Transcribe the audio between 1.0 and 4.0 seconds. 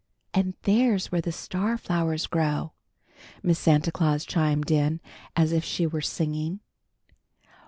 where the star flowers grow," Miss Santa